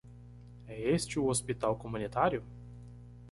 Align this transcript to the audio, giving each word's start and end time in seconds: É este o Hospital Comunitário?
É 0.67 0.81
este 0.95 1.19
o 1.19 1.27
Hospital 1.27 1.75
Comunitário? 1.75 2.43